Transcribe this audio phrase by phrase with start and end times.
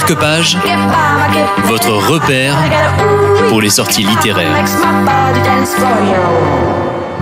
[0.00, 0.56] Marque-Page,
[1.64, 2.56] votre repère
[3.48, 4.64] pour les sorties littéraires.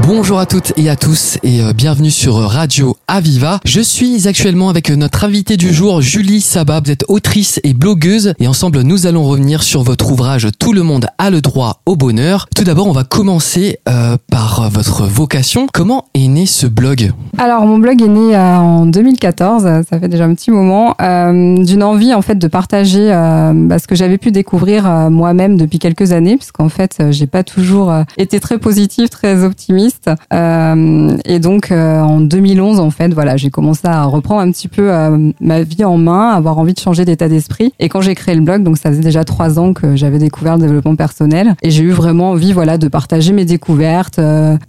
[0.06, 3.58] Bonjour à toutes et à tous et euh, bienvenue sur Radio Aviva.
[3.64, 6.80] Je suis actuellement avec notre invitée du jour, Julie Sabat.
[6.84, 10.84] Vous êtes autrice et blogueuse et ensemble nous allons revenir sur votre ouvrage Tout le
[10.84, 12.46] monde a le droit au bonheur.
[12.54, 15.66] Tout d'abord, on va commencer euh, par votre vocation.
[15.72, 17.10] Comment est né ce blog?
[17.38, 21.62] Alors mon blog est né euh, en 2014, ça fait déjà un petit moment, euh,
[21.64, 25.56] d'une envie en fait de partager euh, bah, ce que j'avais pu découvrir euh, moi-même
[25.56, 29.95] depuis quelques années, puisqu'en fait euh, j'ai pas toujours euh, été très positive, très optimiste.
[30.32, 34.68] Euh, et donc euh, en 2011 en fait, voilà, j'ai commencé à reprendre un petit
[34.68, 37.72] peu euh, ma vie en main, avoir envie de changer d'état d'esprit.
[37.78, 40.56] Et quand j'ai créé le blog, donc ça faisait déjà trois ans que j'avais découvert
[40.56, 44.20] le développement personnel, et j'ai eu vraiment envie, voilà, de partager mes découvertes,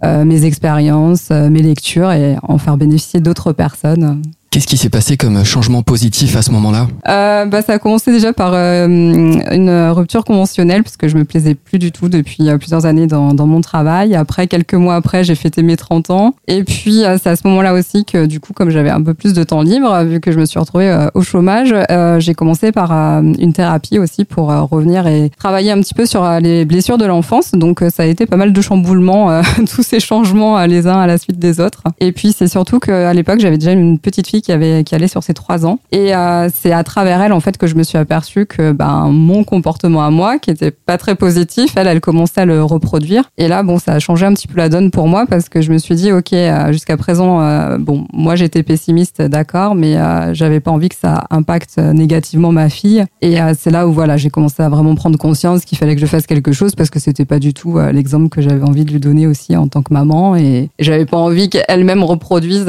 [0.02, 4.22] mes expériences, mes lectures, et en faire bénéficier d'autres personnes.
[4.58, 8.10] Qu'est-ce qui s'est passé comme changement positif à ce moment-là Euh, bah, ça a commencé
[8.10, 12.48] déjà par euh, une rupture conventionnelle parce que je me plaisais plus du tout depuis
[12.48, 14.16] euh, plusieurs années dans, mon travail.
[14.16, 16.34] Après, quelques mois après, j'ai fêté mes 30 ans.
[16.48, 19.14] Et puis, euh, c'est à ce moment-là aussi que, du coup, comme j'avais un peu
[19.14, 21.72] plus de temps libre, vu que je me suis retrouvée au chômage,
[22.18, 26.64] j'ai commencé par une thérapie aussi pour revenir et travailler un petit peu sur les
[26.64, 27.52] blessures de l'enfance.
[27.52, 29.40] Donc, ça a été pas mal de chamboulements,
[29.72, 31.84] tous ces changements les uns à la suite des autres.
[32.00, 35.22] Et puis, c'est surtout qu'à l'époque, j'avais déjà une petite fille qui qui allait sur
[35.22, 35.78] ses trois ans.
[35.92, 39.08] Et euh, c'est à travers elle en fait que je me suis aperçue que ben
[39.10, 43.24] mon comportement à moi, qui était pas très positif, elle, elle commençait à le reproduire.
[43.36, 45.60] Et là, bon, ça a changé un petit peu la donne pour moi parce que
[45.60, 49.96] je me suis dit, ok, euh, jusqu'à présent, euh, bon, moi j'étais pessimiste, d'accord, mais
[49.96, 53.04] euh, j'avais pas envie que ça impacte négativement ma fille.
[53.20, 56.06] Et c'est là où voilà, j'ai commencé à vraiment prendre conscience qu'il fallait que je
[56.06, 59.00] fasse quelque chose parce que c'était pas du tout l'exemple que j'avais envie de lui
[59.00, 62.66] donner aussi en tant que maman et, j'avais pas envie qu'elle-même reproduise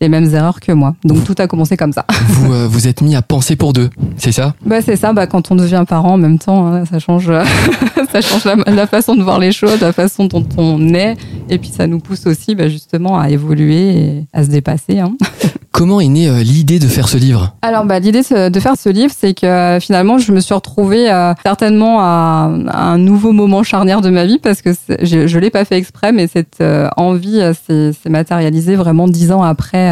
[0.00, 0.94] les mêmes erreurs que moi.
[1.04, 2.04] Donc tout a commencé comme ça.
[2.28, 4.54] Vous euh, vous êtes mis à penser pour deux, c'est ça?
[4.64, 7.44] Bah c'est ça, bah quand on devient parent en même temps, hein, ça change, euh,
[8.12, 11.16] ça change la, la façon de voir les choses, la façon dont on est,
[11.48, 15.00] et puis ça nous pousse aussi bah, justement à évoluer et à se dépasser.
[15.00, 15.12] Hein.
[15.72, 17.56] Comment est née euh, l'idée de faire ce livre?
[17.62, 21.10] Alors bah l'idée de faire ce livre, c'est que euh, finalement je me suis retrouvée
[21.10, 25.50] euh, certainement à, un nouveau moment charnière de ma vie parce que je, je l'ai
[25.50, 26.62] pas fait exprès, mais cette
[26.96, 29.90] envie s'est matérialisée vraiment dix ans après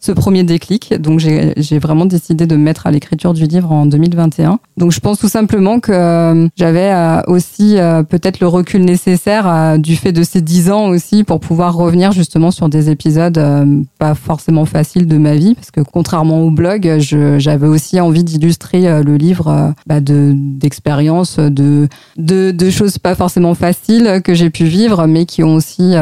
[0.00, 0.94] ce premier déclic.
[1.00, 4.58] Donc j'ai vraiment décidé de me mettre à l'écriture du livre en 2021.
[4.80, 9.78] Donc je pense tout simplement que euh, j'avais euh, aussi euh, peut-être le recul nécessaire
[9.78, 13.38] du fait de ces dix ans aussi pour pouvoir revenir justement sur des épisodes
[13.98, 19.02] pas forcément faciles de ma vie parce que contrairement au blog, j'avais aussi envie d'illustrer
[19.02, 24.64] le livre bah, de d'expériences, de, de de choses pas forcément faciles que j'ai pu
[24.64, 25.94] vivre, mais qui ont aussi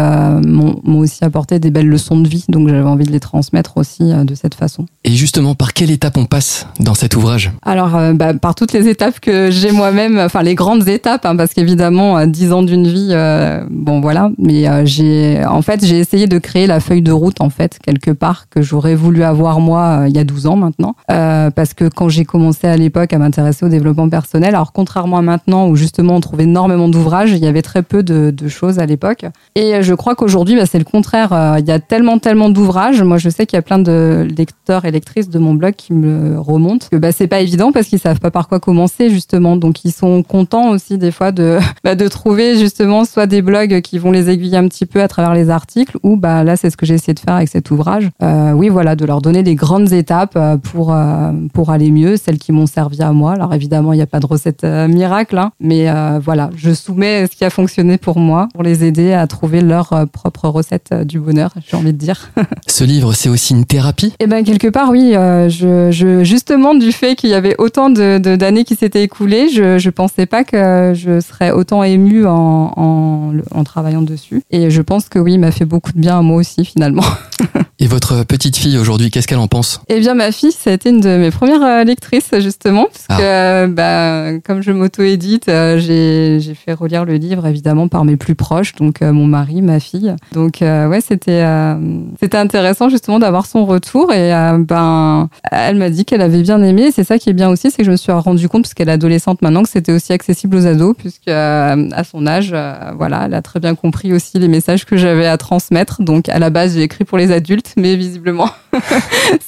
[0.47, 2.45] m'ont aussi apporté des belles leçons de vie.
[2.49, 4.87] Donc j'avais envie de les transmettre aussi de cette façon.
[5.09, 8.75] Et justement, par quelle étape on passe dans cet ouvrage Alors, euh, bah, par toutes
[8.75, 12.63] les étapes que j'ai moi-même, enfin les grandes étapes, hein, parce qu'évidemment, euh, 10 ans
[12.63, 16.79] d'une vie, euh, bon voilà, mais euh, j'ai, en fait, j'ai essayé de créer la
[16.79, 20.19] feuille de route, en fait, quelque part, que j'aurais voulu avoir moi euh, il y
[20.19, 23.71] a 12 ans maintenant, Euh, parce que quand j'ai commencé à l'époque à m'intéresser au
[23.71, 27.63] développement personnel, alors contrairement à maintenant où justement on trouve énormément d'ouvrages, il y avait
[27.63, 31.33] très peu de, choses à l'époque, et euh, je crois qu'aujourd'hui, bah, c'est le contraire.
[31.33, 33.03] Euh, Il y a tellement, tellement d'ouvrages.
[33.03, 35.93] Moi, je sais qu'il y a plein de lecteurs et lectrices de mon blog qui
[35.93, 39.57] me remontent que bah, c'est pas évident parce qu'ils savent pas par quoi commencer justement.
[39.57, 43.81] Donc, ils sont contents aussi des fois de bah, de trouver justement soit des blogs
[43.81, 46.71] qui vont les aiguiller un petit peu à travers les articles ou bah là, c'est
[46.71, 48.09] ce que j'ai essayé de faire avec cet ouvrage.
[48.23, 52.17] Euh, oui, voilà, de leur donner des grandes étapes euh, pour euh, pour aller mieux,
[52.17, 53.33] celles qui m'ont servi à moi.
[53.33, 55.89] Alors évidemment, il n'y a pas de recette euh, miracle, hein, mais
[56.21, 60.07] voilà, je soumets ce qui a fonctionné pour moi pour les aider à trouver leur
[60.13, 62.31] propre recette du bonheur, j'ai envie de dire.
[62.67, 64.13] Ce livre, c'est aussi une thérapie?
[64.21, 67.91] Eh ben quelque part oui, euh, je, je justement du fait qu'il y avait autant
[67.91, 72.73] de d'années qui s'étaient écoulées, je je pensais pas que je serais autant émue en
[72.77, 74.43] en, en travaillant dessus.
[74.51, 77.05] Et je pense que oui, il m'a fait beaucoup de bien à moi aussi finalement.
[77.81, 79.81] Et votre petite fille aujourd'hui, qu'est-ce qu'elle en pense?
[79.89, 83.21] Eh bien, ma fille, ça a été une de mes premières euh, lectrices, justement, parce
[83.21, 88.17] que, euh, bah, comme je m'auto-édite, euh, j'ai fait relire le livre, évidemment, par mes
[88.17, 90.13] plus proches, donc mon mari, ma fille.
[90.33, 91.77] Donc, ouais, c'était euh,
[92.19, 94.13] c'était intéressant, justement, d'avoir son retour.
[94.13, 96.87] Et ben, elle m'a dit qu'elle avait bien aimé.
[96.87, 98.75] Et C'est ça qui est bien aussi, c'est que je me suis rendu compte, parce
[98.75, 101.77] qu'elle est adolescente maintenant, que c'était aussi accessible aux ados, puisque à
[102.11, 102.53] son âge,
[102.97, 106.03] voilà, elle a très bien compris aussi les messages que j'avais à transmettre.
[106.03, 108.51] Donc, à la base, j'ai écrit pour les adultes, mais visiblement,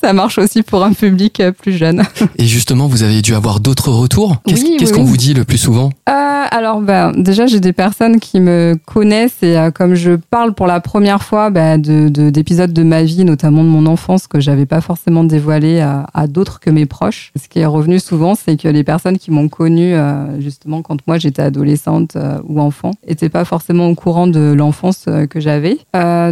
[0.02, 2.04] ça marche aussi pour un public euh, plus jeune.
[2.38, 5.10] Et justement, vous avez dû avoir d'autres retours Qu'est-ce Oui, qu'est-ce oui, qu'on oui.
[5.10, 5.90] vous dit le plus souvent?
[6.08, 10.54] Euh, alors, bah, déjà, j'ai des personnes qui me connaissent et euh, comme je parle
[10.54, 14.40] pour la première fois bah, de d'épisodes de, ma vie, notamment de mon enfance, que
[14.40, 17.32] j'avais pas forcément dévoilé à, d'autres que mes proches.
[17.40, 20.98] Ce qui est revenu souvent, c'est que les personnes qui m'ont connue, euh, justement, quand
[21.06, 25.78] moi j'étais adolescente euh, ou enfant, étaient pas forcément au courant de l'enfance que j'avais.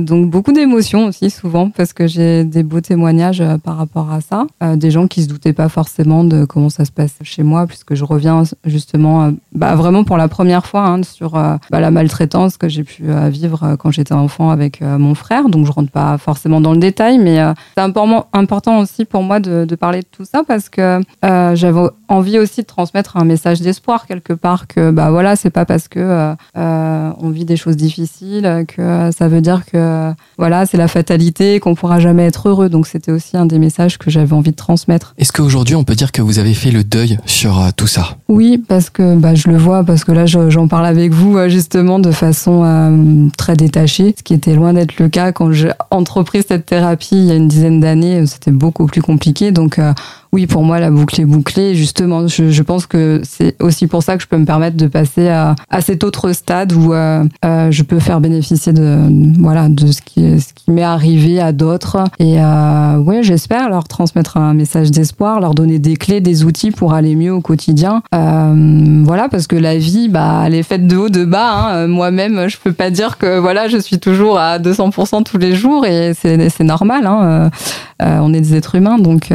[0.01, 4.47] donc, beaucoup d'émotions aussi, souvent, parce que j'ai des beaux témoignages par rapport à ça.
[4.77, 7.95] des gens qui se doutaient pas forcément de comment ça se passe chez moi, puisque
[7.95, 12.57] je reviens justement bah, vraiment pour la première fois hein, sur euh, bah, la maltraitance
[12.57, 15.49] que j'ai pu euh, vivre euh, quand j'étais enfant avec mon frère.
[15.49, 17.39] Donc je rentre pas forcément dans le détail, mais
[17.77, 21.81] c'est important, important aussi pour moi de, de, parler de tout ça parce que j'avais
[22.09, 25.89] envie aussi de transmettre un message d'espoir quelque part que bah voilà c'est pas parce
[25.89, 31.61] que on vit des choses difficiles que ça veut dire que voilà c'est la fatalité
[31.61, 32.69] qu'on pourra jamais être heureux.
[32.69, 35.15] Donc c'était aussi un des messages que j'avais envie de transmettre.
[35.19, 38.17] Est-ce qu'aujourd'hui on peut dire que vous avez fait le deuil sur tout ça?
[38.29, 41.49] Oui, parce que bah, je le vois parce que là j'en parle avec vous euh,
[41.49, 45.71] justement de façon euh, très détachée, ce qui était loin d'être le cas quand j'ai
[45.91, 48.27] entrepris cette thérapie il y a une dizaine d'années.
[48.27, 49.51] C'était beaucoup plus compliqué.
[49.51, 49.95] Donc euh,
[50.39, 51.75] oui, pour moi, la boucle est bouclée.
[51.75, 55.27] Justement, je, pense que c'est aussi pour ça que je peux me permettre de passer
[55.27, 59.01] à, à cet autre stade où euh, euh je peux faire bénéficier de
[59.41, 62.05] voilà de ce qui ce qui m'est arrivé à d'autres.
[62.21, 66.71] Et euh, ouais, j'espère leur transmettre un message d'espoir, leur donner des clés, des outils
[66.71, 68.03] pour aller mieux au quotidien.
[68.15, 71.51] Euh, voilà, parce que la vie, bah, elle est faite de haut, de bas.
[71.51, 71.89] Hein.
[71.89, 75.85] Moi-même, je peux pas dire que voilà, je suis toujours à 200% tous les jours
[75.85, 77.07] et c'est normal.
[77.07, 77.51] Hein.
[77.99, 79.33] On est des êtres humains, donc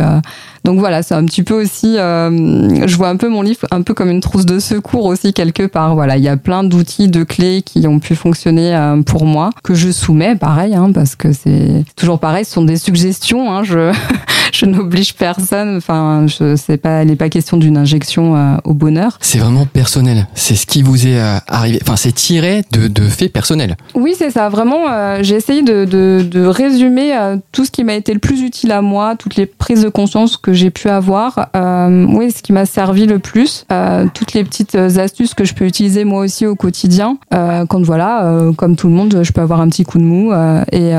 [0.63, 3.81] donc voilà, c'est un petit peu aussi, euh, je vois un peu mon livre un
[3.81, 5.95] peu comme une trousse de secours aussi quelque part.
[5.95, 9.73] Voilà, il y a plein d'outils, de clés qui ont pu fonctionner pour moi que
[9.73, 13.51] je soumets, pareil, hein, parce que c'est toujours pareil, ce sont des suggestions.
[13.51, 13.91] Hein, je
[14.53, 15.77] je n'oblige personne.
[15.77, 19.17] Enfin, je sais pas, il n'est pas question d'une injection au bonheur.
[19.21, 20.27] C'est vraiment personnel.
[20.35, 21.79] C'est ce qui vous est arrivé.
[21.81, 23.75] Enfin, c'est tiré de, de faits personnels.
[23.95, 24.49] Oui, c'est ça.
[24.49, 27.13] Vraiment, j'ai essayé de, de, de résumer
[27.51, 30.37] tout ce qui m'a été le plus utile à moi, toutes les prises de conscience
[30.37, 31.49] que j'ai pu avoir.
[31.55, 35.53] Euh, oui, ce qui m'a servi le plus, euh, toutes les petites astuces que je
[35.53, 37.17] peux utiliser moi aussi au quotidien.
[37.33, 40.03] Euh, quand voilà, euh, comme tout le monde, je peux avoir un petit coup de
[40.03, 40.91] mou euh, et,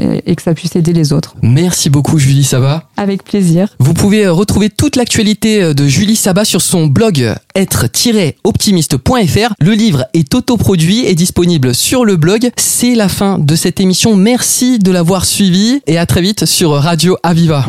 [0.00, 1.34] et, et, que ça puisse aider les autres.
[1.42, 2.84] Merci beaucoup Julie Sabat.
[2.96, 3.68] Avec plaisir.
[3.78, 9.54] Vous pouvez euh, retrouver toute l'actualité euh, de Julie Sabat sur son blog euh, être-optimiste.fr.
[9.60, 12.50] Le livre est autoproduit et disponible sur le blog.
[12.56, 14.16] C'est la fin de cette émission.
[14.16, 17.66] Merci de l'avoir suivi et à très vite sur Radio Aviva.